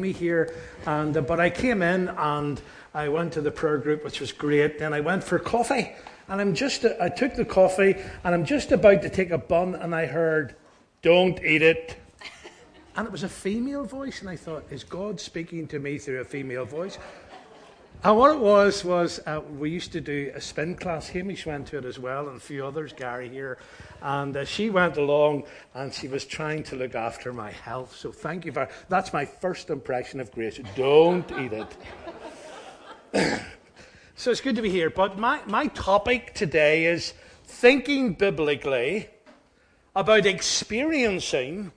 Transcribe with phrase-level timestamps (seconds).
[0.00, 0.52] me here,
[0.86, 2.60] and uh, but I came in and
[2.94, 4.80] I went to the prayer group, which was great.
[4.80, 5.92] Then I went for coffee,
[6.26, 7.94] and I'm just I took the coffee,
[8.24, 10.56] and I'm just about to take a bun, and I heard,
[11.02, 11.96] "Don't eat it,"
[12.96, 16.22] and it was a female voice, and I thought, "Is God speaking to me through
[16.22, 16.98] a female voice?"
[18.04, 21.08] And what it was was uh, we used to do a spin class.
[21.08, 23.56] Hamish went to it as well, and a few others, Gary here,
[24.02, 27.96] and uh, she went along and she was trying to look after my health.
[27.96, 30.60] So thank you for that's my first impression of Grace.
[30.76, 31.76] Don't eat it.
[34.16, 34.90] so it's good to be here.
[34.90, 37.14] But my, my topic today is
[37.46, 39.08] thinking biblically
[39.96, 41.72] about experiencing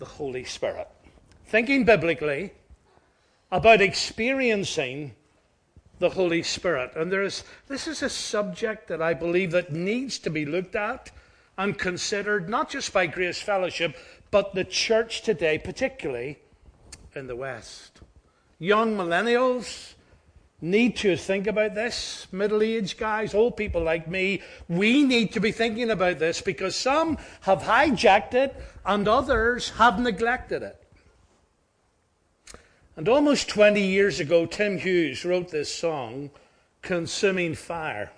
[0.00, 0.88] the Holy Spirit.
[1.46, 2.52] Thinking biblically
[3.50, 5.14] about experiencing
[5.98, 6.92] the Holy Spirit.
[6.94, 11.10] And there's, this is a subject that I believe that needs to be looked at
[11.56, 13.96] and considered, not just by Grace Fellowship,
[14.30, 16.38] but the church today, particularly
[17.14, 18.00] in the West.
[18.58, 19.94] Young millennials
[20.60, 22.26] need to think about this.
[22.32, 26.74] Middle aged guys, old people like me, we need to be thinking about this because
[26.74, 28.54] some have hijacked it
[28.84, 30.84] and others have neglected it.
[32.98, 36.30] And almost 20 years ago, Tim Hughes wrote this song,
[36.82, 38.10] Consuming Fire.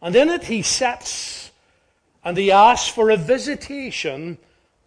[0.00, 1.50] And in it, he sets
[2.24, 4.38] and he asks for a visitation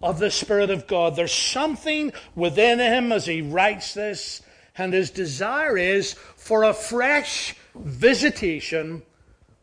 [0.02, 1.16] of the Spirit of God.
[1.16, 4.42] There's something within him as he writes this,
[4.76, 9.04] and his desire is for a fresh visitation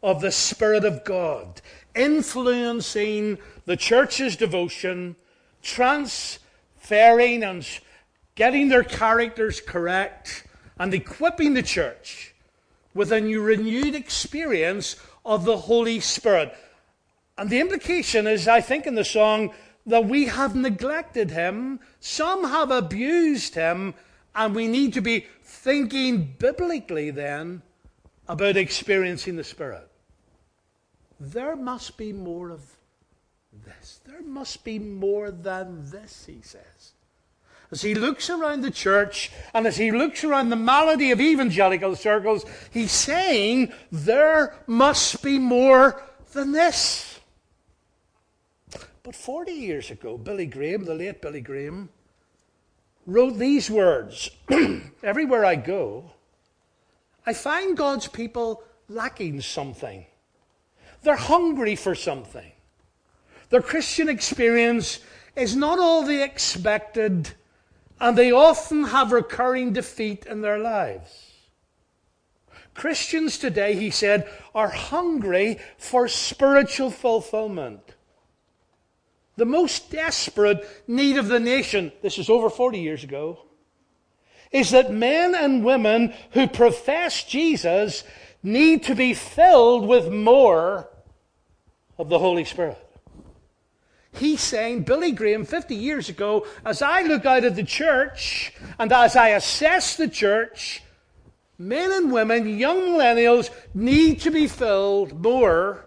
[0.05, 1.61] of the Spirit of God,
[1.97, 5.17] influencing the church's devotion,
[5.63, 7.67] transferring and
[8.35, 10.47] getting their characters correct,
[10.79, 12.35] and equipping the church
[12.95, 16.55] with a new renewed experience of the Holy Spirit.
[17.37, 19.53] And the implication is, I think, in the song,
[19.87, 23.95] that we have neglected him, some have abused him,
[24.35, 27.63] and we need to be thinking biblically then
[28.29, 29.89] about experiencing the Spirit.
[31.19, 32.63] There must be more of
[33.67, 34.01] this.
[34.07, 36.93] There must be more than this, he says
[37.71, 41.95] as he looks around the church and as he looks around the malady of evangelical
[41.95, 47.21] circles, he's saying there must be more than this.
[49.03, 51.89] But 40 years ago, Billy Graham, the late Billy Graham,
[53.07, 54.31] wrote these words
[55.03, 56.11] Everywhere I go,
[57.25, 60.07] I find God's people lacking something.
[61.03, 62.53] They're hungry for something.
[63.49, 65.01] Their Christian experience
[65.35, 67.33] is not all they expected
[68.01, 71.27] and they often have recurring defeat in their lives.
[72.75, 77.83] Christians today, he said, are hungry for spiritual fulfillment.
[79.37, 83.41] The most desperate need of the nation, this is over 40 years ago,
[84.51, 88.03] is that men and women who profess Jesus
[88.43, 90.89] need to be filled with more
[91.99, 92.79] of the Holy Spirit.
[94.13, 98.93] He's saying, Billy Graham, 50 years ago, as I look out at the church and
[98.93, 100.83] as I assess the church,
[101.59, 105.87] men and women, young millennials, need to be filled more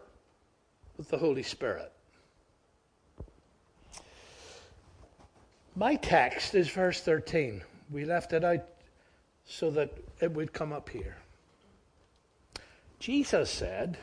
[0.97, 1.91] with the Holy Spirit.
[5.75, 7.61] My text is verse 13.
[7.91, 8.63] We left it out
[9.45, 9.91] so that
[10.21, 11.17] it would come up here.
[12.99, 13.97] Jesus said,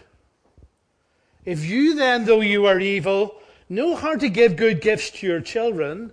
[1.45, 5.41] If you then, though you are evil, know how to give good gifts to your
[5.41, 6.13] children,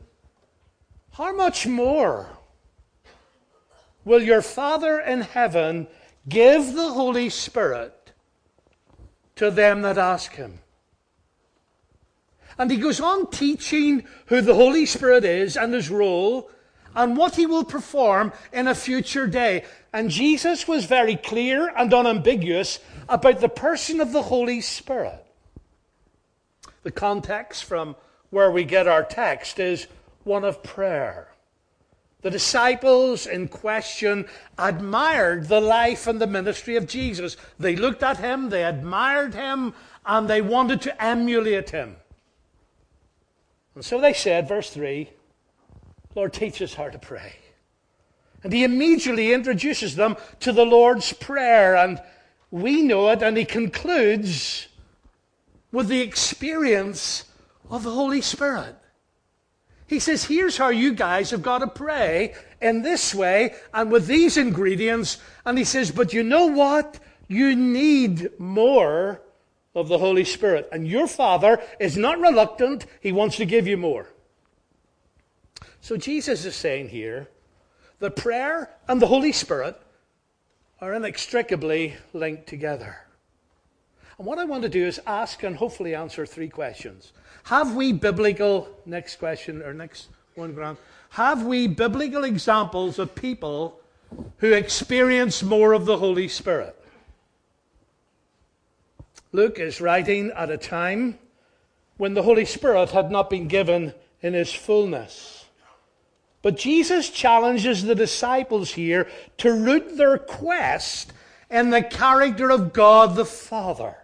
[1.14, 2.30] how much more
[4.06, 5.88] will your Father in heaven
[6.30, 8.12] give the Holy Spirit
[9.36, 10.60] to them that ask him?
[12.60, 16.50] And he goes on teaching who the Holy Spirit is and his role
[16.96, 19.64] and what he will perform in a future day.
[19.94, 22.80] And Jesus was very clear and unambiguous
[23.10, 25.27] about the person of the Holy Spirit.
[26.88, 27.98] The context from
[28.30, 29.88] where we get our text is
[30.24, 31.34] one of prayer.
[32.22, 34.26] The disciples in question
[34.58, 37.36] admired the life and the ministry of Jesus.
[37.60, 39.74] They looked at him, they admired him,
[40.06, 41.98] and they wanted to emulate him.
[43.76, 45.10] And so they said, verse 3,
[46.16, 47.36] Lord, teach us how to pray.
[48.44, 52.02] And he immediately introduces them to the Lord's Prayer, and
[52.50, 54.70] we know it, and he concludes
[55.78, 57.26] with the experience
[57.70, 58.76] of the Holy Spirit.
[59.86, 64.08] He says, here's how you guys have got to pray in this way and with
[64.08, 65.20] these ingredients.
[65.46, 67.00] And he says, but you know what?
[67.28, 69.22] You need more
[69.76, 70.68] of the Holy Spirit.
[70.72, 72.88] And your Father is not reluctant.
[73.00, 74.08] He wants to give you more.
[75.80, 77.28] So Jesus is saying here
[78.00, 79.80] that prayer and the Holy Spirit
[80.82, 82.98] are inextricably linked together.
[84.18, 87.14] And what I want to do is ask and hopefully answer three questions.
[87.44, 90.80] Have we biblical, next question, or next one, Grant,
[91.12, 93.80] have we biblical examples of people
[94.38, 96.76] who experience more of the Holy Spirit?
[99.32, 101.20] Luke is writing at a time
[101.98, 105.46] when the Holy Spirit had not been given in his fullness.
[106.42, 111.14] But Jesus challenges the disciples here to root their quest
[111.52, 113.96] in the character of God the Father.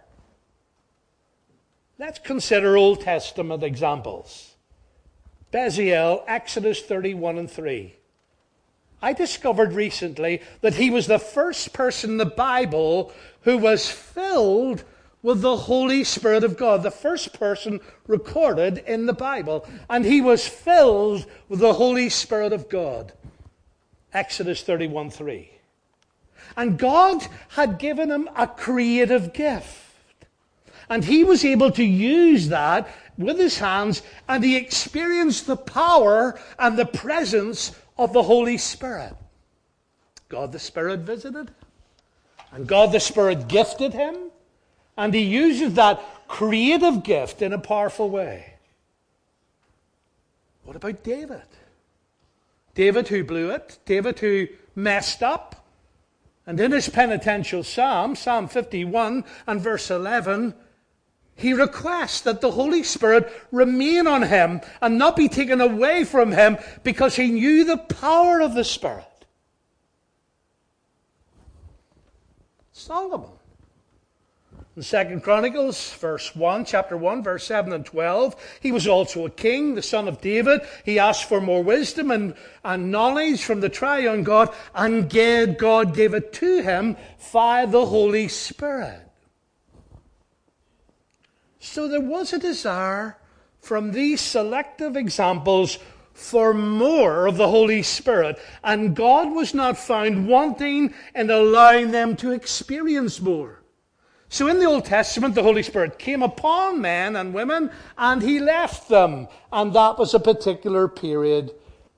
[1.98, 4.54] Let's consider Old Testament examples.
[5.52, 7.94] Bezalel, Exodus 31 and 3.
[9.00, 13.12] I discovered recently that he was the first person in the Bible
[13.42, 14.82] who was filled
[15.22, 19.66] with the Holy Spirit of God, the first person recorded in the Bible.
[19.88, 23.12] And he was filled with the Holy Spirit of God.
[24.12, 25.50] Exodus 31 3.
[26.56, 29.83] And God had given him a creative gift.
[30.88, 36.38] And he was able to use that with his hands, and he experienced the power
[36.58, 39.14] and the presence of the Holy Spirit.
[40.28, 41.50] God the Spirit visited,
[42.52, 44.16] and God the Spirit gifted him,
[44.96, 48.54] and he uses that creative gift in a powerful way.
[50.64, 51.42] What about David?
[52.74, 55.64] David who blew it, David who messed up.
[56.46, 60.54] And in his penitential psalm, Psalm 51 and verse 11,
[61.36, 66.32] he requests that the Holy Spirit remain on him and not be taken away from
[66.32, 69.04] him because he knew the power of the Spirit.
[72.72, 73.30] Solomon.
[74.76, 79.30] In Second Chronicles, verse 1, chapter 1, verse 7 and 12, he was also a
[79.30, 80.62] king, the son of David.
[80.84, 82.34] He asked for more wisdom and,
[82.64, 86.96] and knowledge from the triune God, and God gave it to him
[87.32, 89.03] via the Holy Spirit.
[91.64, 93.16] So there was a desire
[93.58, 95.78] from these selective examples
[96.12, 102.16] for more of the Holy Spirit, and God was not found wanting in allowing them
[102.16, 103.62] to experience more.
[104.28, 108.40] So in the Old Testament, the Holy Spirit came upon men and women, and he
[108.40, 111.50] left them, and that was a particular period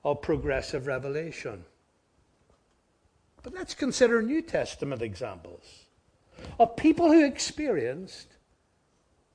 [0.05, 1.65] of progressive revelation.
[3.43, 5.87] But let's consider New Testament examples
[6.57, 8.36] of people who experienced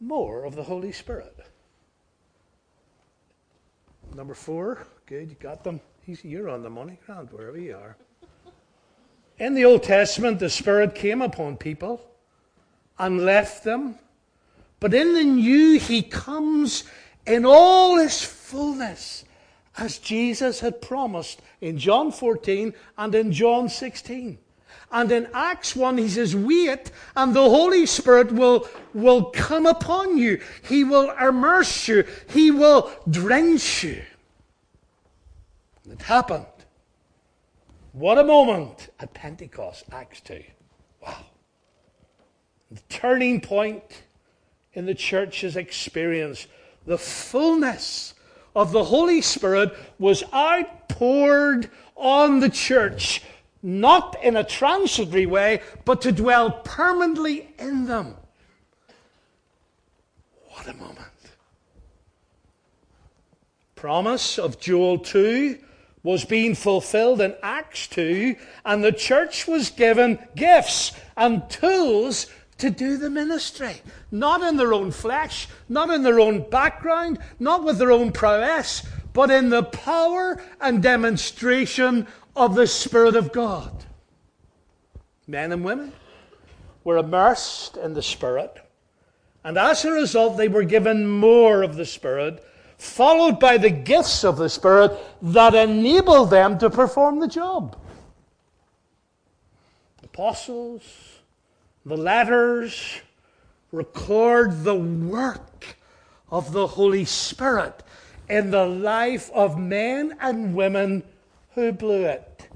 [0.02, 1.36] more of the Holy Spirit.
[4.14, 5.80] Number four, good, you got them.
[6.02, 7.96] He's, you're on the money ground, wherever you are.
[9.38, 12.02] In the Old Testament, the Spirit came upon people
[12.98, 13.96] and left them.
[14.80, 16.84] But in the New, He comes
[17.26, 19.24] in all His fullness,
[19.78, 24.38] as Jesus had promised in John 14 and in John 16.
[24.90, 30.18] And in Acts 1, he says, Wait, and the Holy Spirit will, will come upon
[30.18, 30.40] you.
[30.68, 32.04] He will immerse you.
[32.28, 34.02] He will drench you.
[35.90, 36.46] It happened.
[37.92, 40.42] What a moment at Pentecost, Acts 2.
[41.02, 41.26] Wow.
[42.70, 44.02] The turning point
[44.72, 46.46] in the church's experience.
[46.86, 48.14] The fullness
[48.54, 53.22] of the Holy Spirit was outpoured on the church
[53.62, 58.16] not in a transitory way, but to dwell permanently in them.
[60.50, 60.98] What a moment.
[63.74, 65.58] Promise of Joel 2
[66.02, 72.26] was being fulfilled in Acts 2, and the church was given gifts and tools
[72.58, 73.82] to do the ministry.
[74.10, 78.84] Not in their own flesh, not in their own background, not with their own prowess,
[79.12, 83.84] but in the power and demonstration of the Spirit of God.
[85.26, 85.92] Men and women
[86.84, 88.58] were immersed in the Spirit,
[89.44, 92.44] and as a result, they were given more of the Spirit,
[92.78, 97.76] followed by the gifts of the Spirit that enabled them to perform the job.
[100.02, 100.82] Apostles,
[101.86, 103.00] the letters
[103.70, 105.76] record the work
[106.30, 107.82] of the Holy Spirit
[108.32, 111.02] in the life of men and women
[111.54, 112.48] who blew it.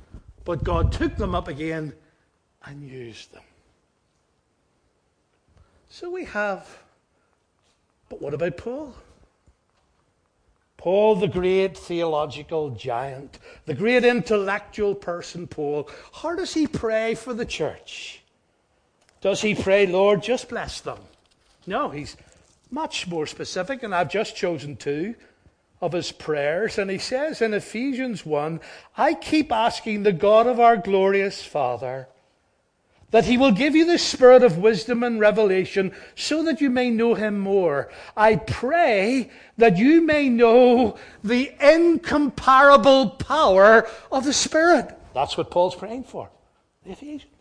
[0.43, 1.93] But God took them up again
[2.65, 3.43] and used them.
[5.91, 6.67] So we have,
[8.09, 8.95] but what about Paul?
[10.79, 15.91] Paul, the great theological giant, the great intellectual person, Paul,
[16.23, 18.23] how does he pray for the church?
[19.21, 21.01] Does he pray, Lord, just bless them?
[21.67, 22.17] No, he's
[22.71, 25.15] much more specific, and I've just chosen two.
[25.81, 26.79] Of his prayers.
[26.79, 28.61] And he says in Ephesians 1
[28.97, 32.09] I keep asking the God of our glorious Father
[33.11, 36.91] that he will give you the spirit of wisdom and revelation so that you may
[36.91, 37.89] know him more.
[38.17, 44.99] I pray that you may know the incomparable power of the Spirit.
[45.15, 46.31] That's what Paul's praying for.
[46.85, 47.36] The Ephesians.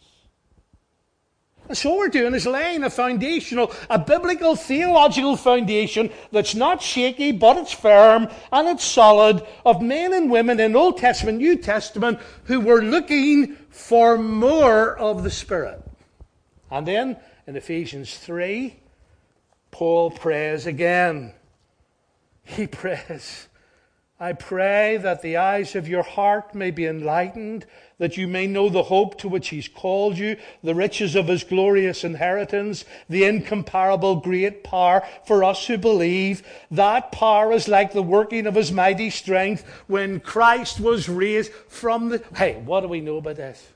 [1.67, 6.81] And so what we're doing is laying a foundational, a biblical theological foundation that's not
[6.81, 11.57] shaky, but it's firm and it's solid of men and women in Old Testament, New
[11.57, 15.81] Testament who were looking for more of the Spirit.
[16.69, 17.17] And then
[17.47, 18.79] in Ephesians 3,
[19.71, 21.33] Paul prays again.
[22.43, 23.47] He prays,
[24.17, 27.65] I pray that the eyes of your heart may be enlightened,
[27.97, 31.43] that you may know the hope to which he's called you, the riches of his
[31.43, 36.43] glorious inheritance, the incomparable great power for us who believe.
[36.71, 42.07] That power is like the working of his mighty strength when Christ was raised from
[42.07, 42.23] the.
[42.37, 43.67] Hey, what do we know about this?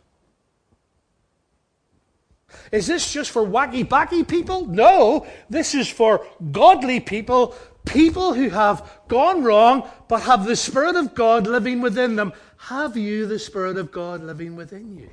[2.72, 4.66] Is this just for wacky backy people?
[4.66, 7.56] No, this is for godly people
[7.90, 12.34] people who have gone wrong but have the Spirit of God living within them.
[12.58, 15.10] Have you the Spirit of God living within you?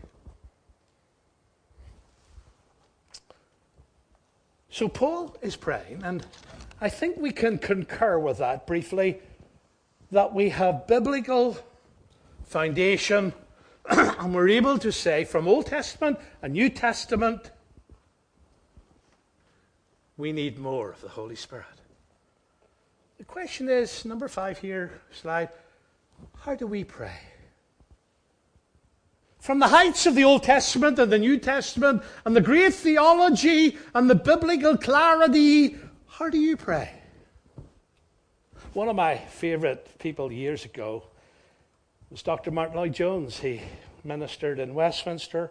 [4.71, 6.27] So Paul is praying, and
[6.81, 9.21] I think we can concur with that briefly
[10.11, 11.57] that we have biblical
[12.45, 13.33] foundation
[13.89, 17.51] and we're able to say from Old Testament and New Testament
[20.17, 21.76] we need more of the Holy Spirit.
[23.19, 25.49] The question is number five here, slide
[26.41, 27.19] how do we pray?
[29.41, 33.79] From the heights of the Old Testament and the New Testament and the great theology
[33.95, 35.77] and the biblical clarity,
[36.09, 36.91] how do you pray?
[38.73, 41.05] One of my favorite people years ago
[42.11, 42.51] was Dr.
[42.51, 43.39] Martyn Lloyd-Jones.
[43.39, 43.63] He
[44.05, 45.51] ministered in Westminster,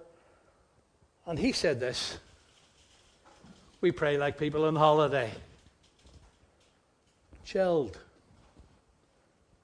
[1.26, 2.18] and he said this
[3.82, 5.32] We pray like people on holiday
[7.46, 8.00] chilled,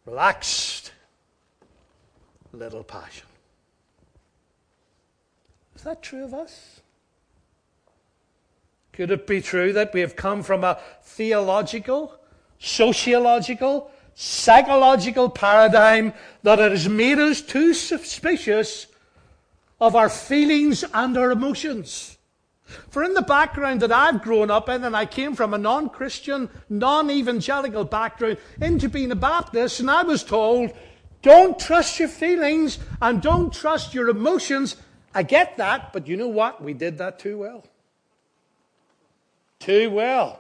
[0.06, 0.92] relaxed,
[2.54, 3.28] little passion.
[5.76, 6.82] Is that true of us?
[8.94, 12.14] Could it be true that we have come from a theological,
[12.60, 18.88] sociological, psychological paradigm that has made us too suspicious
[19.80, 22.18] of our feelings and our emotions?
[22.90, 25.90] For in the background that I've grown up in, and I came from a non
[25.90, 30.72] Christian, non evangelical background into being a Baptist, and I was told,
[31.22, 34.76] don't trust your feelings and don't trust your emotions.
[35.14, 36.64] I get that, but you know what?
[36.64, 37.66] We did that too well.
[39.60, 40.40] Too well.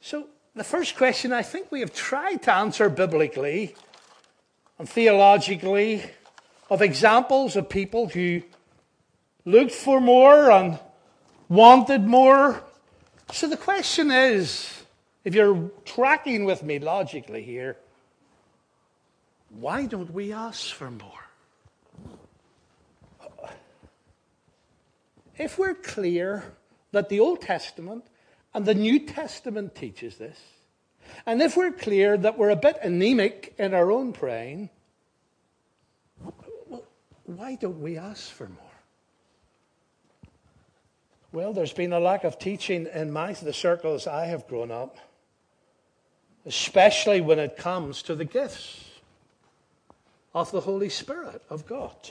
[0.00, 3.74] So, the first question I think we have tried to answer biblically
[4.78, 6.04] and theologically
[6.68, 8.42] of examples of people who
[9.44, 10.78] looked for more and
[11.48, 12.62] wanted more.
[13.32, 14.84] So the question is
[15.24, 17.76] if you're tracking with me logically here,
[19.50, 21.12] why don't we ask for more?
[25.38, 26.44] If we're clear
[26.92, 28.06] that the Old Testament
[28.54, 30.38] and the New Testament teaches this,
[31.26, 34.70] and if we're clear that we're a bit anemic in our own praying,
[37.26, 38.66] why don't we ask for more?
[41.32, 44.96] Well, there's been a lack of teaching in my, the circles I have grown up,
[46.46, 48.84] especially when it comes to the gifts
[50.34, 52.10] of the Holy Spirit of God.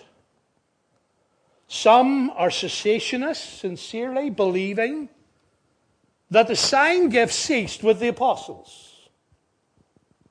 [1.68, 5.10] Some are cessationists, sincerely believing
[6.30, 9.10] that the sign gifts ceased with the apostles.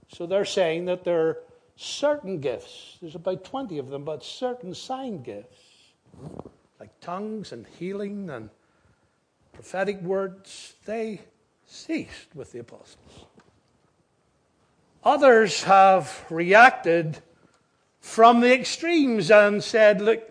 [0.09, 1.38] So they're saying that they're
[1.76, 5.59] certain gifts, there's about 20 of them, but certain sign gifts,
[6.78, 8.50] like tongues and healing and
[9.52, 11.21] prophetic words, they
[11.66, 13.26] ceased with the apostles.
[15.02, 17.19] Others have reacted
[18.00, 20.23] from the extremes and said, look,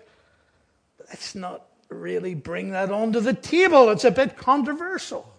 [0.99, 3.89] let's not really bring that onto the table.
[3.89, 5.31] It's a bit controversial.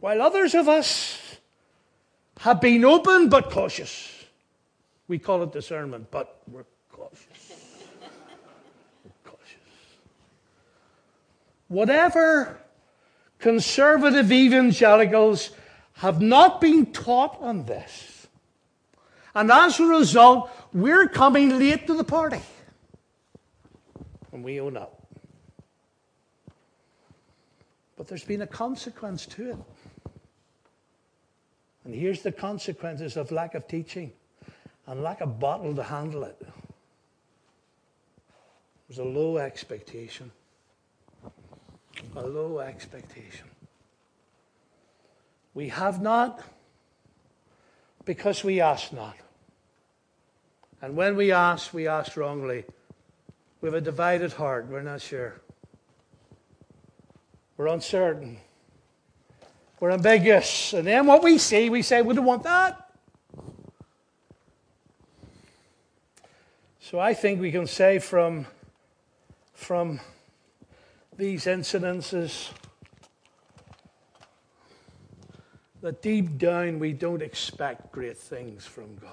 [0.00, 1.20] While others of us
[2.38, 4.24] have been open but cautious.
[5.08, 7.26] We call it discernment, but we're cautious.
[9.04, 9.56] we're cautious.
[11.68, 12.58] Whatever
[13.38, 15.50] conservative evangelicals
[15.94, 18.26] have not been taught on this.
[19.34, 22.40] And as a result, we're coming late to the party.
[24.32, 25.06] And we own up.
[27.96, 29.56] But there's been a consequence to it.
[31.86, 34.10] And here's the consequences of lack of teaching
[34.88, 36.36] and lack of bottle to handle it.
[38.88, 40.32] There's a low expectation.
[42.16, 43.46] A low expectation.
[45.54, 46.42] We have not
[48.04, 49.16] because we ask not.
[50.82, 52.64] And when we ask, we ask wrongly.
[53.60, 54.66] We have a divided heart.
[54.66, 55.40] We're not sure.
[57.56, 58.38] We're uncertain.
[59.78, 60.72] We're ambiguous.
[60.72, 62.90] And then what we see, we say, we don't want that.
[66.80, 68.46] So I think we can say from,
[69.52, 70.00] from
[71.16, 72.50] these incidences
[75.82, 79.10] that deep down we don't expect great things from God.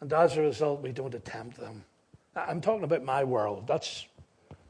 [0.00, 1.84] And as a result, we don't attempt them.
[2.34, 3.66] I'm talking about my world.
[3.66, 4.06] That's,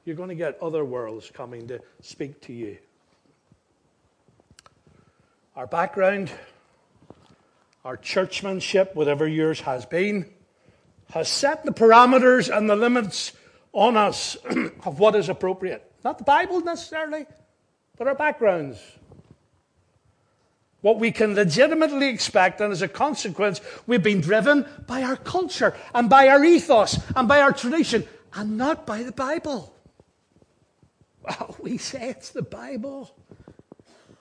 [0.04, 2.76] you're going to get other worlds coming to speak to you.
[5.56, 6.32] Our background,
[7.84, 10.26] our churchmanship, whatever yours has been,
[11.12, 13.32] has set the parameters and the limits
[13.72, 14.36] on us
[14.84, 15.88] of what is appropriate.
[16.02, 17.26] Not the Bible necessarily,
[17.96, 18.80] but our backgrounds.
[20.80, 25.76] What we can legitimately expect, and as a consequence, we've been driven by our culture
[25.94, 29.70] and by our ethos and by our tradition, and not by the Bible.
[31.26, 33.16] Well, we say it's the Bible,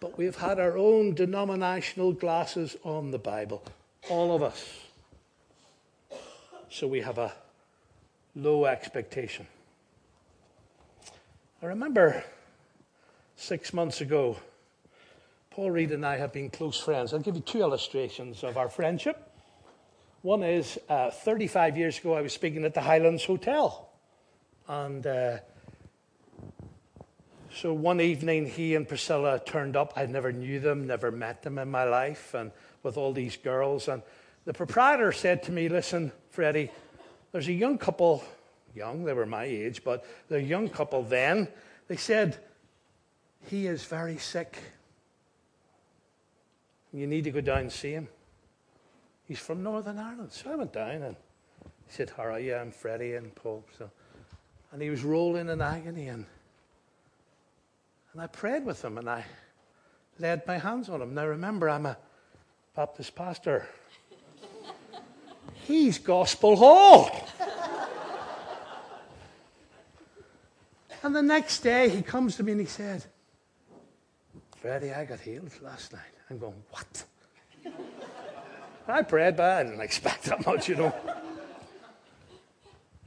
[0.03, 3.63] but we've had our own denominational glasses on the Bible,
[4.09, 4.81] all of us.
[6.69, 7.31] So we have a
[8.35, 9.47] low expectation.
[11.61, 12.21] I remember
[13.37, 14.35] six months ago,
[15.51, 17.13] Paul Reed and I have been close friends.
[17.13, 19.31] I'll give you two illustrations of our friendship.
[20.21, 23.87] One is uh, 35 years ago, I was speaking at the Highlands Hotel.
[24.67, 25.37] And uh,
[27.53, 29.93] so one evening, he and Priscilla turned up.
[29.95, 33.87] I never knew them, never met them in my life, and with all these girls.
[33.87, 34.01] And
[34.45, 36.71] the proprietor said to me, Listen, Freddie,
[37.31, 38.23] there's a young couple,
[38.75, 41.47] young, they were my age, but the young couple then.
[41.87, 42.37] They said,
[43.49, 44.57] He is very sick.
[46.91, 48.07] You need to go down and see him.
[49.27, 50.31] He's from Northern Ireland.
[50.31, 51.15] So I went down and
[51.85, 52.55] he said, How are you?
[52.55, 53.63] I'm Freddie and Paul.
[53.77, 53.89] So,
[54.71, 56.07] and he was rolling in agony.
[56.07, 56.25] And,
[58.13, 59.25] and I prayed with him and I
[60.19, 61.13] laid my hands on him.
[61.15, 61.97] Now remember, I'm a
[62.75, 63.67] Baptist pastor.
[65.65, 67.27] He's Gospel Hall.
[71.01, 73.03] and the next day he comes to me and he said,
[74.57, 76.01] Freddie, I got healed last night.
[76.29, 77.03] I'm going, what?
[78.87, 80.93] I prayed, but I didn't expect that much, you know.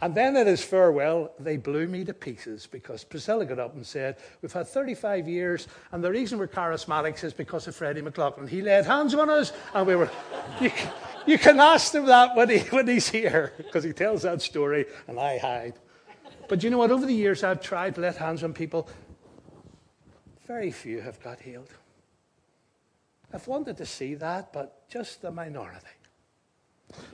[0.03, 3.87] And then at his farewell, they blew me to pieces because Priscilla got up and
[3.87, 8.47] said, We've had 35 years, and the reason we're charismatics is because of Freddie McLoughlin.
[8.47, 10.11] He laid hands on us, and we were.
[10.61, 10.71] You,
[11.27, 14.87] you can ask him that when, he, when he's here, because he tells that story,
[15.09, 15.75] and I hide.
[16.49, 16.93] But you know what?
[16.93, 18.89] Over the years, I've tried to lay hands on people.
[20.47, 21.75] Very few have got healed.
[23.35, 25.96] I've wanted to see that, but just the minority.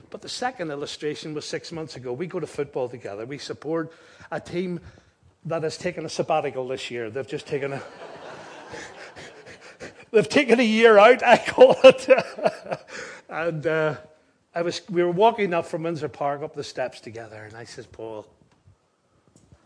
[0.09, 2.13] But the second illustration was six months ago.
[2.13, 3.25] We go to football together.
[3.25, 3.91] We support
[4.31, 4.79] a team
[5.45, 7.09] that has taken a sabbatical this year.
[7.09, 7.81] They've just taken a
[10.11, 12.07] they've taken a year out, I call it.
[13.29, 13.95] and uh,
[14.55, 17.63] I was we were walking up from Windsor Park up the steps together, and I
[17.63, 18.27] said, Paul,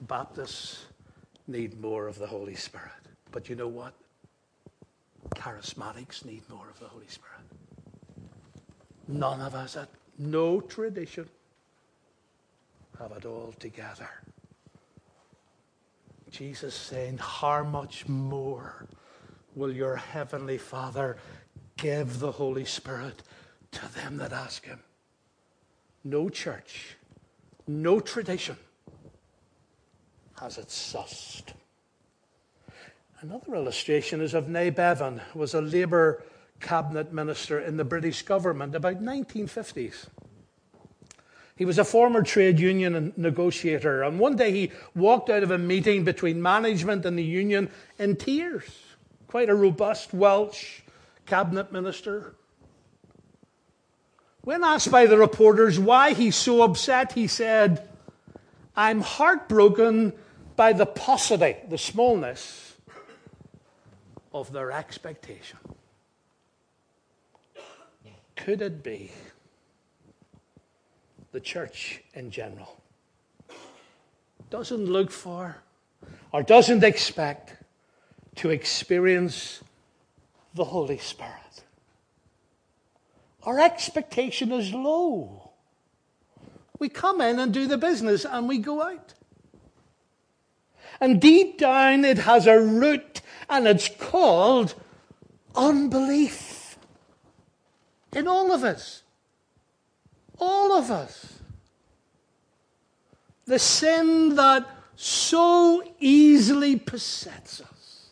[0.01, 0.85] Baptists
[1.47, 2.91] need more of the Holy Spirit.
[3.31, 3.93] But you know what?
[5.35, 7.33] Charismatics need more of the Holy Spirit.
[9.07, 11.29] None of us at no tradition
[12.99, 14.09] have it all together.
[16.31, 18.87] Jesus saying, How much more
[19.55, 21.17] will your heavenly Father
[21.77, 23.23] give the Holy Spirit
[23.71, 24.79] to them that ask him?
[26.03, 26.95] No church,
[27.67, 28.57] no tradition
[30.39, 31.53] has it sussed.
[33.21, 36.23] Another illustration is of Nye Bevan, who was a Labour
[36.59, 40.07] cabinet minister in the British government about 1950s.
[41.55, 45.57] He was a former trade union negotiator, and one day he walked out of a
[45.57, 48.69] meeting between management and the union in tears.
[49.27, 50.81] Quite a robust Welsh
[51.25, 52.35] cabinet minister.
[54.41, 57.89] When asked by the reporters why he's so upset, he said,
[58.75, 60.13] I'm heartbroken
[60.55, 62.75] by the paucity, the smallness
[64.31, 65.57] of their expectation.
[68.37, 69.11] Could it be
[71.31, 72.81] the church in general
[74.49, 75.57] doesn't look for
[76.31, 77.55] or doesn't expect
[78.35, 79.61] to experience
[80.53, 81.33] the Holy Spirit.
[83.43, 85.51] Our expectation is low.
[86.79, 89.13] We come in and do the business and we go out.
[90.99, 94.73] And deep down, it has a root and it's called
[95.55, 96.56] unbelief
[98.13, 99.03] in all of us.
[100.39, 101.39] All of us.
[103.45, 108.09] The sin that so easily besets us.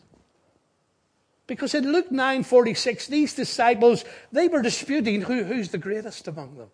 [1.48, 6.70] Because in Luke 9:46, these disciples, they were disputing who, who's the greatest among them.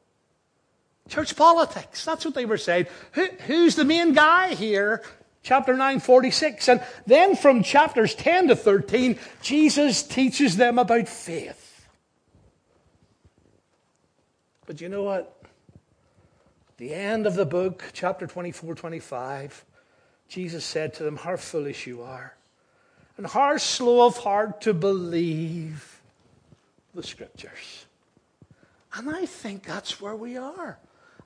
[1.10, 2.88] Church politics, that's what they were saying.
[3.14, 5.04] Who, who's the main guy here?
[5.44, 6.70] Chapter 9, 46.
[6.70, 11.71] And then from chapters 10 to 13, Jesus teaches them about faith.
[14.72, 15.36] But you know what?
[16.78, 19.66] The end of the book, chapter 24, 25,
[20.30, 22.38] Jesus said to them, How foolish you are,
[23.18, 26.00] and how slow of heart to believe
[26.96, 27.86] the scriptures.
[28.94, 30.80] And I think that's where we are.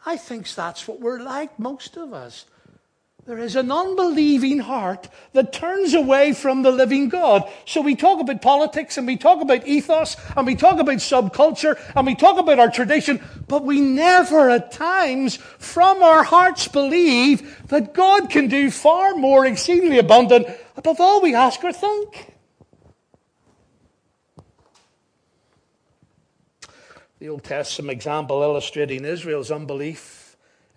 [0.08, 2.46] I think that's what we're like, most of us.
[3.26, 7.52] There is an unbelieving heart that turns away from the living God.
[7.66, 11.80] So we talk about politics and we talk about ethos and we talk about subculture
[11.96, 17.68] and we talk about our tradition, but we never at times from our hearts believe
[17.70, 20.46] that God can do far more exceedingly abundant
[20.78, 22.32] above all we ask or think.
[27.18, 30.25] The Old Testament example illustrating Israel's unbelief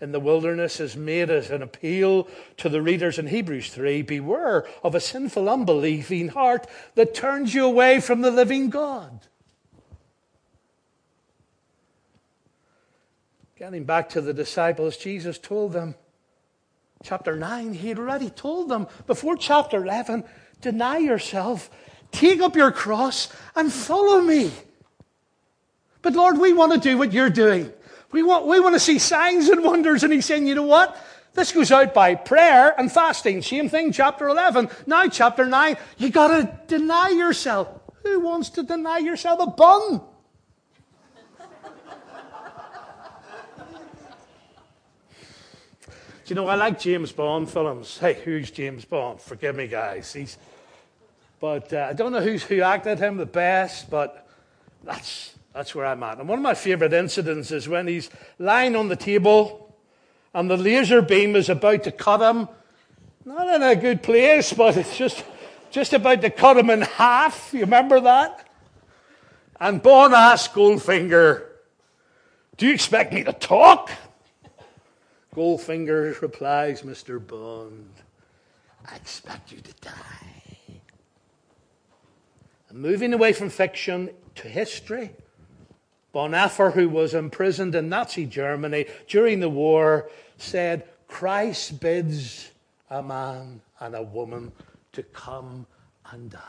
[0.01, 4.67] in the wilderness is made as an appeal to the readers in Hebrews 3 Beware
[4.85, 9.27] of a sinful, unbelieving heart that turns you away from the living God.
[13.57, 15.97] Getting back to the disciples, Jesus told them,
[17.03, 20.23] chapter 9, he had already told them before chapter 11,
[20.61, 21.69] deny yourself,
[22.13, 24.53] take up your cross, and follow me.
[26.03, 27.73] But Lord, we want to do what you're doing.
[28.11, 30.03] We want, we want to see signs and wonders.
[30.03, 30.97] And he's saying, you know what?
[31.35, 33.43] This goes out by prayer and fasting.
[33.43, 34.71] Same thing, chapter 11.
[34.87, 37.69] Now, chapter 9, you got to deny yourself.
[38.03, 40.01] Who wants to deny yourself a bun?
[40.01, 40.05] Do
[46.27, 47.99] you know, I like James Bond films.
[47.99, 49.21] Hey, who's James Bond?
[49.21, 50.13] Forgive me, guys.
[50.13, 50.39] He's,
[51.41, 54.27] but uh, I don't know who's, who acted him the best, but
[54.83, 56.19] that's, that's where I'm at.
[56.19, 59.75] And one of my favorite incidents is when he's lying on the table
[60.35, 62.49] and the laser beam is about to cut him.
[63.25, 65.25] Not in a good place, but it's just,
[65.71, 67.51] just about to cut him in half.
[67.53, 68.49] You remember that?
[69.61, 71.45] And Bond asks Goldfinger,
[72.57, 73.91] Do you expect me to talk?
[75.35, 77.25] Goldfinger replies, Mr.
[77.25, 77.91] Bond,
[78.87, 80.83] I expect you to die.
[82.69, 85.11] And moving away from fiction to history,
[86.15, 92.51] Bonhoeffer, who was imprisoned in Nazi Germany during the war, said, Christ bids
[92.91, 94.53] a man and a woman
[94.93, 95.67] to come
[96.11, 96.41] and die.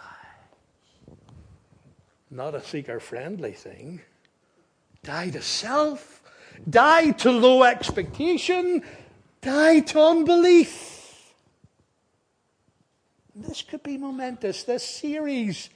[2.31, 4.01] Not a seeker friendly thing.
[5.03, 6.21] Die to self,
[6.69, 8.83] die to low expectation,
[9.41, 11.33] die to unbelief.
[13.35, 14.63] This could be momentous.
[14.63, 15.69] This series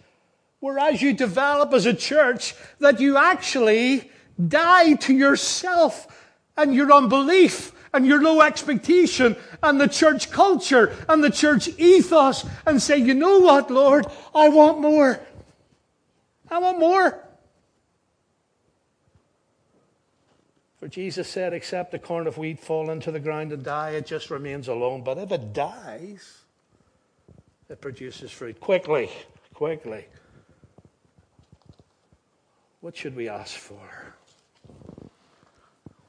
[0.63, 4.09] Whereas you develop as a church that you actually
[4.47, 6.07] die to yourself
[6.55, 12.45] and your unbelief and your low expectation and the church culture and the church ethos
[12.65, 14.05] and say, you know what, Lord?
[14.33, 15.19] I want more.
[16.49, 17.19] I want more.
[20.79, 24.05] For Jesus said, except a corn of wheat fall into the ground and die, it
[24.05, 25.03] just remains alone.
[25.03, 26.37] But if it dies,
[27.67, 28.61] it produces fruit.
[28.61, 29.09] Quickly,
[29.53, 30.05] quickly.
[32.83, 34.13] What should we ask for?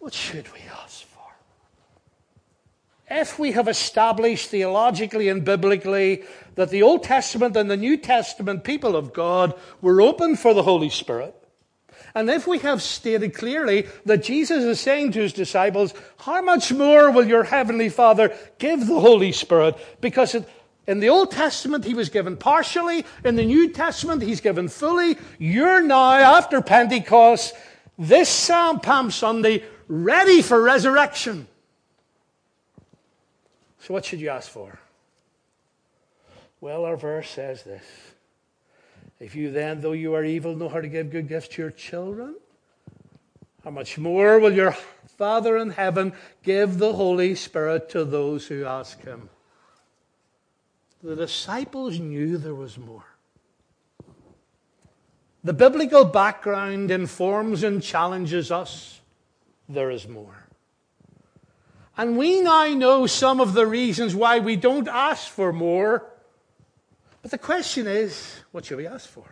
[0.01, 1.21] What should we ask for?
[3.09, 6.25] If we have established theologically and biblically
[6.57, 10.65] that the Old Testament and the New Testament people of God were open for the
[10.65, 11.37] Holy Spirit,
[12.13, 16.73] and if we have stated clearly that Jesus is saying to his disciples, How much
[16.73, 19.77] more will your heavenly Father give the Holy Spirit?
[20.01, 20.49] Because it,
[20.87, 23.05] in the Old Testament, he was given partially.
[23.25, 25.17] In the New Testament, he's given fully.
[25.39, 27.55] You're now, after Pentecost,
[27.99, 31.49] this Psalm Palm Sunday, ready for resurrection.
[33.81, 34.79] So, what should you ask for?
[36.61, 37.85] Well, our verse says this
[39.21, 41.71] If you then, though you are evil, know how to give good gifts to your
[41.71, 42.37] children,
[43.63, 44.77] how much more will your
[45.17, 49.31] Father in heaven give the Holy Spirit to those who ask him?
[51.05, 53.05] The disciples knew there was more.
[55.45, 59.03] The biblical background informs and challenges us.
[59.69, 60.47] There is more.
[61.99, 66.11] And we now know some of the reasons why we don't ask for more.
[67.21, 69.27] But the question is what should we ask for?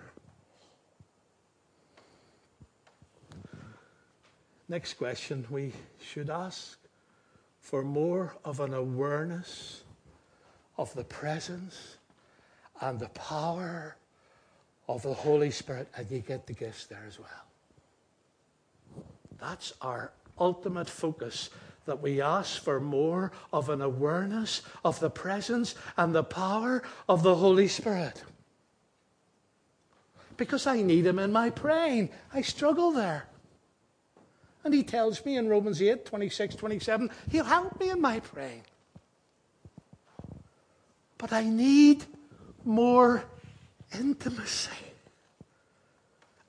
[4.68, 6.78] Next question we should ask
[7.61, 9.82] for more of an awareness
[10.76, 11.96] of the presence
[12.80, 13.96] and the power
[14.88, 17.28] of the Holy Spirit, and you get the gifts there as well.
[19.38, 21.50] That's our ultimate focus
[21.85, 27.22] that we ask for more of an awareness of the presence and the power of
[27.22, 28.22] the Holy Spirit.
[30.37, 32.11] Because I need Him in my praying.
[32.32, 33.26] I struggle there.
[34.64, 38.62] And He tells me in Romans 8 26, 27, He'll help me in my praying.
[41.22, 42.04] But I need
[42.64, 43.22] more
[43.96, 44.70] intimacy.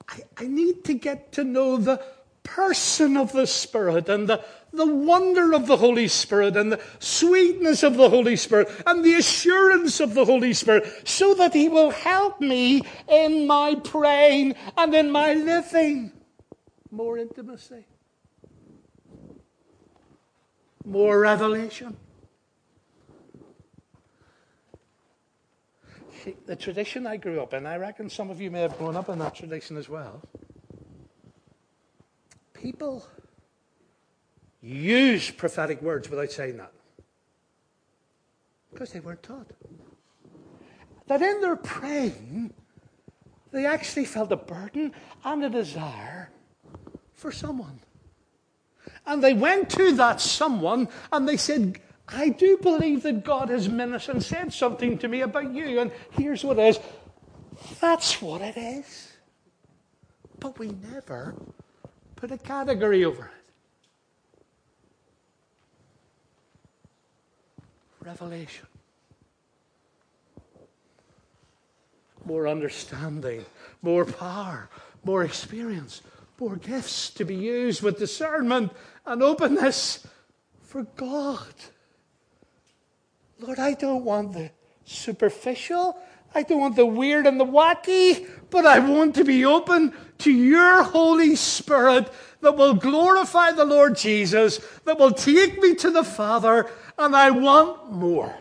[0.08, 2.02] I, I need to get to know the
[2.42, 7.84] person of the Spirit and the, the wonder of the Holy Spirit and the sweetness
[7.84, 11.92] of the Holy Spirit and the assurance of the Holy Spirit so that He will
[11.92, 16.10] help me in my praying and in my living.
[16.90, 17.86] More intimacy,
[20.84, 21.96] more revelation.
[26.46, 29.08] The tradition I grew up in, I reckon some of you may have grown up
[29.08, 30.22] in that tradition as well.
[32.52, 33.06] People
[34.62, 36.72] use prophetic words without saying that
[38.72, 39.50] because they weren't taught.
[41.06, 42.52] That in their praying,
[43.52, 44.92] they actually felt a burden
[45.24, 46.30] and a desire
[47.12, 47.80] for someone.
[49.06, 53.68] And they went to that someone and they said, I do believe that God has
[53.68, 56.78] ministered and said something to me about you, and here's what it is.
[57.80, 59.12] That's what it is.
[60.38, 61.34] But we never
[62.16, 63.30] put a category over it.
[68.04, 68.66] Revelation.
[72.26, 73.44] More understanding,
[73.80, 74.68] more power,
[75.04, 76.02] more experience,
[76.38, 78.72] more gifts to be used with discernment
[79.06, 80.06] and openness
[80.62, 81.54] for God.
[83.40, 84.50] Lord, I don't want the
[84.84, 85.96] superficial.
[86.34, 90.32] I don't want the weird and the wacky, but I want to be open to
[90.32, 96.04] your Holy Spirit that will glorify the Lord Jesus, that will take me to the
[96.04, 96.68] Father,
[96.98, 98.34] and I want more.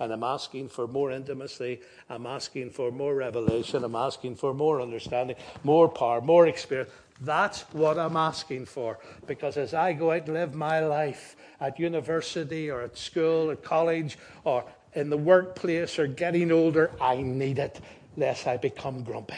[0.00, 1.80] And I'm asking for more intimacy.
[2.08, 3.84] I'm asking for more revelation.
[3.84, 6.90] I'm asking for more understanding, more power, more experience.
[7.20, 8.98] That's what I'm asking for.
[9.26, 13.62] Because as I go out and live my life at university or at school, at
[13.62, 17.80] college, or in the workplace or getting older, I need it
[18.16, 19.34] lest I become grumpy.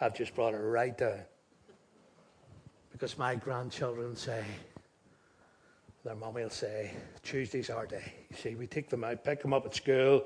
[0.00, 1.18] I've just brought it right down.
[2.92, 4.44] Because my grandchildren say,
[6.04, 8.12] their mummy will say, Tuesday's our day.
[8.30, 10.24] You see, we take them out, pick them up at school,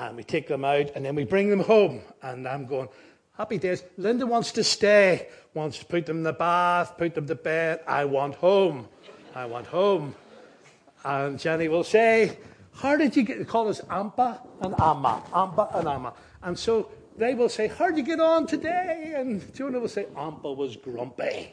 [0.00, 2.00] and we take them out, and then we bring them home.
[2.22, 2.88] And I'm going,
[3.36, 3.84] happy days.
[3.98, 7.80] Linda wants to stay, wants to put them in the bath, put them to bed.
[7.86, 8.88] I want home.
[9.34, 10.14] I want home.
[11.04, 12.38] And Jenny will say,
[12.72, 16.14] How did you get, call us Ampa and Amma, Ampa and Amma.
[16.42, 19.12] And so they will say, How did you get on today?
[19.16, 21.52] And Jonah will say, Ampa was grumpy.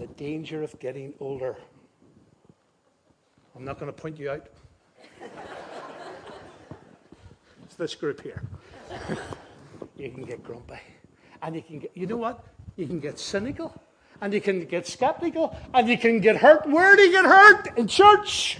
[0.00, 1.56] the danger of getting older.
[3.54, 4.48] I'm not going to point you out.
[7.64, 8.42] It's this group here.
[9.96, 10.78] you can get grumpy.
[11.42, 12.44] And you can get, you know what?
[12.76, 13.74] You can get cynical.
[14.20, 15.56] And you can get skeptical.
[15.74, 16.66] And you can get hurt.
[16.68, 17.76] Where do you get hurt?
[17.76, 18.58] In church.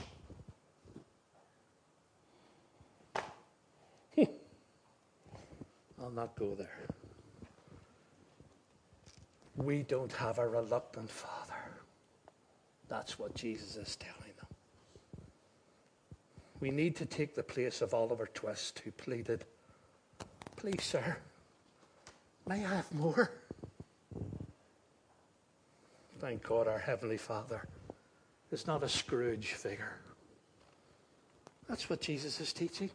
[4.18, 6.86] I'll not go there.
[9.56, 11.54] We don't have a reluctant Father.
[12.88, 14.25] That's what Jesus is telling.
[16.60, 19.44] We need to take the place of Oliver Twist, who pleaded,
[20.56, 21.18] Please, sir,
[22.48, 23.30] may I have more?
[26.18, 27.68] Thank God our Heavenly Father
[28.50, 29.96] is not a Scrooge figure.
[31.68, 32.90] That's what Jesus is teaching.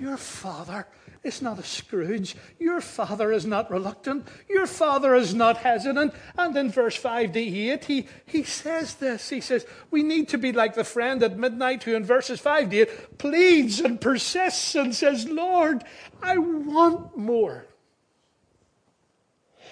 [0.00, 0.86] Your father
[1.24, 2.36] is not a Scrooge.
[2.58, 4.26] Your father is not reluctant.
[4.48, 6.14] Your father is not hesitant.
[6.36, 9.28] And in verse 5 to 8, he, he says this.
[9.28, 12.70] He says, We need to be like the friend at midnight who, in verses 5
[12.70, 15.84] to 8, pleads and persists and says, Lord,
[16.22, 17.66] I want more.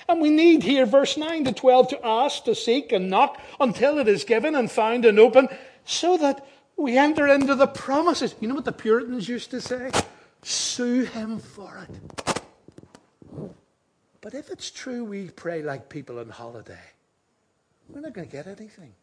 [0.09, 3.99] And we need here, verse 9 to 12, to ask, to seek, and knock until
[3.99, 5.49] it is given and found and open,
[5.85, 8.35] so that we enter into the promises.
[8.41, 9.91] You know what the Puritans used to say?
[10.48, 12.40] Sue him for it.
[14.20, 16.78] But if it's true we pray like people on holiday,
[17.88, 18.94] we're not going to get anything.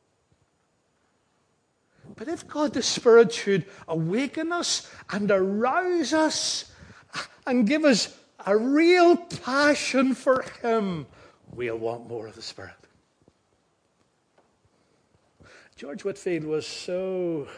[2.15, 6.71] But if God the Spirit should awaken us and arouse us
[7.45, 11.07] and give us a real passion for Him,
[11.51, 12.71] we'll want more of the Spirit.
[15.75, 17.49] George Whitefield was so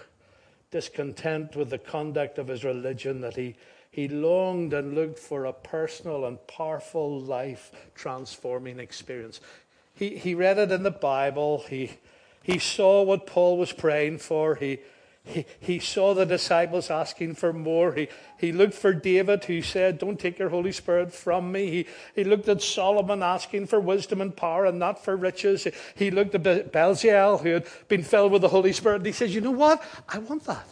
[0.75, 3.55] discontent with the conduct of his religion that he,
[3.89, 9.39] he longed and looked for a personal and powerful life transforming experience.
[9.93, 11.63] He, he read it in the Bible.
[11.69, 11.91] He,
[12.43, 14.55] he saw what Paul was praying for.
[14.55, 14.79] He,
[15.25, 17.93] he, he saw the disciples asking for more.
[17.93, 21.69] He, he looked for David, who said, Don't take your Holy Spirit from me.
[21.71, 25.67] He, he looked at Solomon asking for wisdom and power and not for riches.
[25.95, 29.33] He looked at Bezalel, who had been filled with the Holy Spirit, and he says,
[29.33, 29.83] You know what?
[30.07, 30.67] I want that.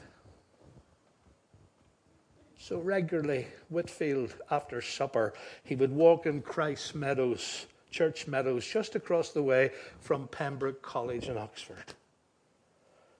[2.59, 9.31] So regularly, Whitefield, after supper, he would walk in Christ's Meadows, Church Meadows, just across
[9.31, 11.95] the way from Pembroke College in Oxford.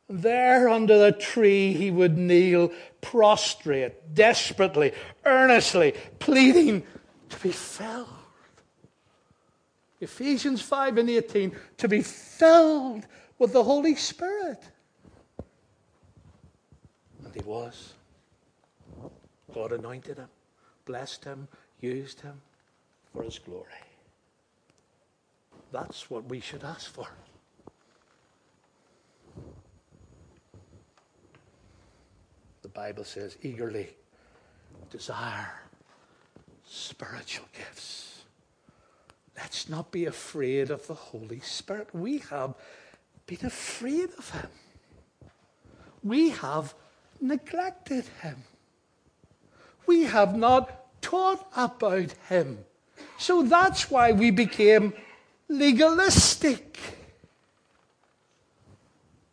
[0.09, 4.93] There under the tree he would kneel, prostrate, desperately,
[5.25, 6.83] earnestly, pleading
[7.29, 8.07] to be filled.
[10.01, 13.07] Ephesians 5 and 18, to be filled
[13.39, 14.61] with the Holy Spirit.
[17.23, 17.93] And he was.
[19.53, 20.29] God anointed him,
[20.85, 21.47] blessed him,
[21.79, 22.41] used him
[23.13, 23.67] for his glory.
[25.71, 27.07] That's what we should ask for.
[32.73, 33.89] Bible says, eagerly
[34.89, 35.61] desire
[36.67, 38.23] spiritual gifts.
[39.37, 41.89] Let's not be afraid of the Holy Spirit.
[41.93, 42.55] We have
[43.25, 44.49] been afraid of Him.
[46.03, 46.73] We have
[47.21, 48.43] neglected Him.
[49.85, 52.59] We have not taught about Him.
[53.17, 54.93] So that's why we became
[55.47, 56.77] legalistic.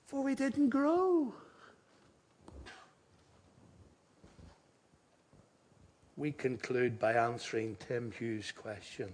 [0.06, 1.34] For we didn't grow.
[6.20, 9.10] We conclude by answering Tim Hughes' question.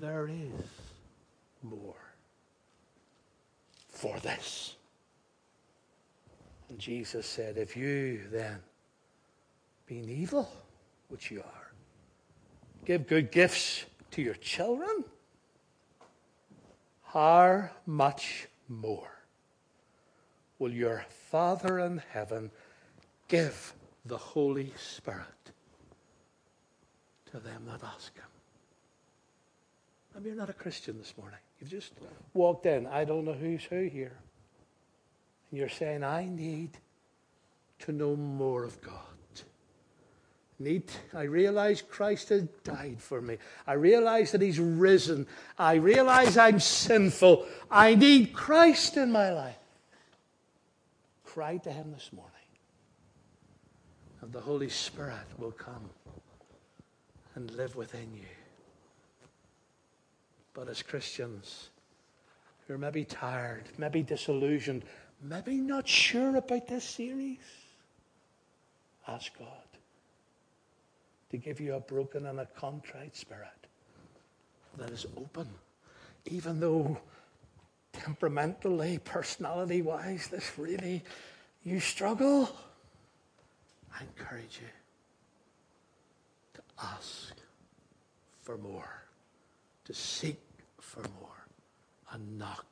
[0.00, 0.64] There is
[1.62, 2.14] more
[3.90, 4.76] for this.
[6.70, 8.60] And Jesus said, If you then,
[9.84, 10.50] being evil,
[11.08, 11.72] which you are,
[12.86, 15.04] give good gifts to your children,
[17.04, 19.12] how much more
[20.58, 22.50] will your Father in heaven
[23.28, 25.26] give the Holy Spirit
[27.30, 28.24] to them that ask Him.
[30.14, 31.38] Maybe you're not a Christian this morning.
[31.60, 31.92] You've just
[32.34, 32.86] walked in.
[32.86, 34.16] I don't know who's who here.
[35.50, 36.76] And you're saying, I need
[37.80, 38.96] to know more of God.
[40.58, 43.38] Need, I realize Christ has died for me.
[43.66, 45.26] I realize that He's risen.
[45.58, 47.46] I realize I'm sinful.
[47.70, 49.56] I need Christ in my life.
[51.24, 52.31] Cry to Him this morning
[54.22, 55.90] and the Holy Spirit will come
[57.34, 58.28] and live within you.
[60.54, 61.70] But as Christians,
[62.66, 64.84] who are maybe tired, maybe disillusioned,
[65.22, 67.38] maybe not sure about this series,
[69.08, 69.48] ask God
[71.30, 73.48] to give you a broken and a contrite spirit
[74.78, 75.48] that is open,
[76.26, 76.96] even though
[77.92, 81.02] temperamentally, personality wise, this really,
[81.64, 82.54] you struggle.
[83.98, 84.68] I encourage you
[86.54, 87.34] to ask
[88.42, 89.02] for more,
[89.84, 90.40] to seek
[90.80, 91.46] for more,
[92.12, 92.66] and knock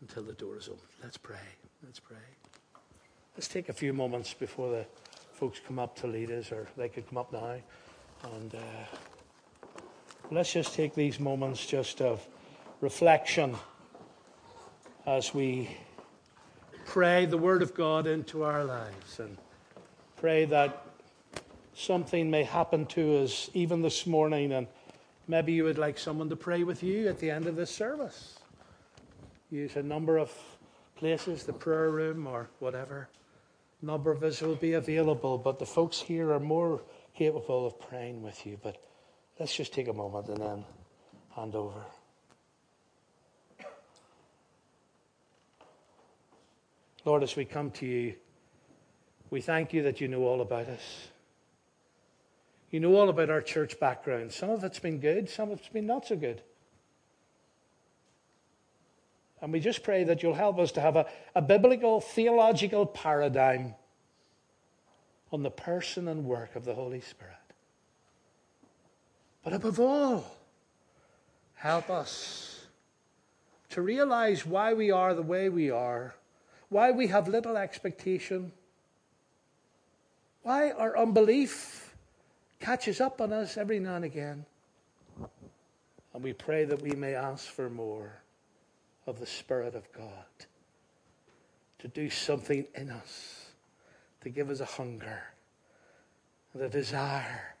[0.00, 0.80] until the door is open.
[1.02, 1.36] Let's pray.
[1.84, 2.16] Let's pray.
[3.36, 4.86] Let's take a few moments before the
[5.32, 7.56] folks come up to lead us, or they could come up now.
[8.34, 9.78] And uh,
[10.30, 12.26] let's just take these moments just of
[12.80, 13.56] reflection
[15.06, 15.76] as we
[16.84, 19.18] pray the Word of God into our lives.
[19.18, 19.36] And
[20.22, 20.86] pray that
[21.74, 24.68] something may happen to us even this morning, and
[25.26, 28.38] maybe you would like someone to pray with you at the end of this service.
[29.50, 30.30] Use a number of
[30.94, 33.08] places, the prayer room or whatever.
[33.82, 36.80] A number of us will be available, but the folks here are more
[37.16, 38.60] capable of praying with you.
[38.62, 38.80] But
[39.40, 40.64] let's just take a moment and then
[41.34, 41.82] hand over.
[47.04, 48.14] Lord, as we come to you,
[49.32, 51.08] we thank you that you know all about us.
[52.70, 54.30] You know all about our church background.
[54.30, 56.42] Some of it's been good, some of it's been not so good.
[59.40, 63.74] And we just pray that you'll help us to have a, a biblical, theological paradigm
[65.32, 67.34] on the person and work of the Holy Spirit.
[69.42, 70.36] But above all,
[71.54, 72.66] help us
[73.70, 76.16] to realize why we are the way we are,
[76.68, 78.52] why we have little expectation,
[80.42, 81.94] why our unbelief
[82.60, 84.44] catches up on us every now and again.
[86.14, 88.22] And we pray that we may ask for more
[89.06, 90.26] of the Spirit of God
[91.78, 93.46] to do something in us,
[94.20, 95.22] to give us a hunger
[96.52, 97.54] and a desire,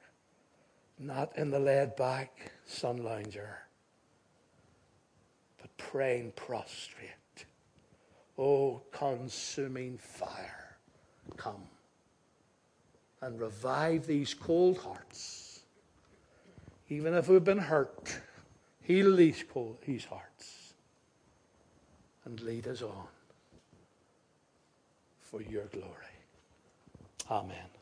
[0.98, 3.58] not in the laid back sun lounger,
[5.60, 7.08] but praying prostrate.
[8.38, 10.76] Oh, consuming fire,
[11.36, 11.62] come
[13.22, 15.60] and revive these cold hearts.
[16.88, 18.20] Even if we've been hurt,
[18.82, 20.74] heal these cold these hearts
[22.24, 23.06] and lead us on
[25.20, 25.86] for your glory.
[27.30, 27.81] Amen.